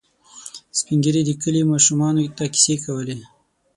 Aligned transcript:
سپين 0.79 0.97
ږیري 1.03 1.21
د 1.25 1.31
کلي 1.41 1.61
ماشومانو 1.71 2.21
ته 2.37 2.43
کیسې 2.53 2.75
کولې. 2.85 3.17